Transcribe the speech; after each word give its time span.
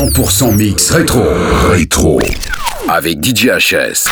100% 0.00 0.56
mix 0.56 0.90
rétro. 0.92 1.22
Rétro. 1.70 2.18
Avec 2.88 3.22
DJ 3.22 3.50
HS. 3.58 4.08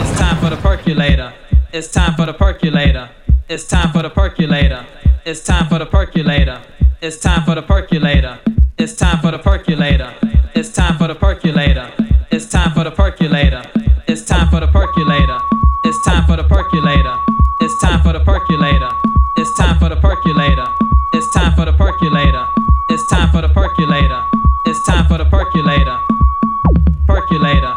It's 0.00 0.16
time 0.16 0.38
for 0.40 0.48
the 0.48 0.56
percolator. 0.56 1.34
It's 1.74 1.90
time 1.90 2.14
for 2.16 2.24
the 2.24 2.32
percolator. 2.32 3.10
It's 3.50 3.68
time 3.68 3.92
for 3.92 4.02
the 4.02 4.08
percolator. 4.08 4.86
It's 5.26 5.42
time 5.44 5.68
for 5.68 5.78
the 5.78 5.84
percolator. 5.84 6.60
It's 7.02 7.20
time 7.20 7.42
for 7.44 7.54
the 7.54 7.62
percolator. 7.62 8.38
It's 8.78 8.94
time 8.94 9.20
for 9.20 9.32
the 9.32 9.38
percolator. 9.38 10.14
It's 10.54 10.70
time 10.70 10.96
for 10.96 11.08
the 11.08 11.14
percolator. 11.14 11.90
It's 12.30 12.46
time 12.46 12.72
for 12.72 12.84
the 12.84 12.94
percolator. 12.94 13.68
It's 14.08 14.24
time 14.24 14.48
for 14.48 14.60
the 14.60 14.66
percolator. 14.68 15.36
It's 15.90 15.98
time 16.24 16.26
for 16.32 16.46
the 16.46 16.48
percolator. 16.48 17.18
It's 17.60 17.76
time 17.82 18.00
for 18.02 18.14
the 18.14 18.24
percolator. 18.24 18.88
It's 19.36 19.56
time 19.58 19.78
for 19.78 19.88
the 19.90 19.96
percolator. 20.00 20.68
It's 21.12 21.30
time 21.34 21.52
for 21.54 21.64
the 21.66 21.72
percolator. 21.72 22.46
It's 22.90 23.06
time 23.08 23.30
for 23.30 23.42
the 23.42 23.48
percolator. 23.48 24.37
It's 24.68 24.82
time 24.82 25.08
for 25.08 25.16
the 25.16 25.24
percolator. 25.24 25.98
Percolator. 27.06 27.74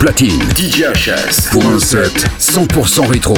Platine, 0.00 0.40
DJ 0.56 0.84
HS 0.94 1.50
pour 1.52 1.66
un 1.66 1.78
set 1.78 2.24
100% 2.38 3.06
rétro. 3.06 3.34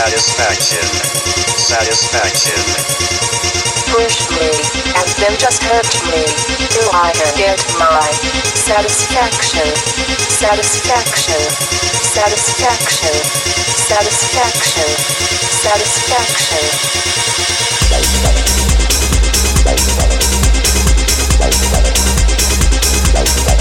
Satisfaction. 0.00 0.80
Satisfaction. 1.60 2.56
Push 3.92 4.32
me, 4.32 4.48
and 4.96 5.08
then 5.20 5.36
just 5.36 5.60
hurt 5.62 5.92
me 6.08 6.24
till 6.72 6.88
I 6.94 7.12
get 7.36 7.60
my 7.78 8.08
satisfaction. 8.64 9.68
Satisfaction. 10.40 11.42
Satisfaction. 12.16 13.12
Satisfaction. 13.76 14.88
Satisfaction. 15.60 17.00
DJHS. 23.20 23.59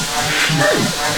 Move! 0.00 1.10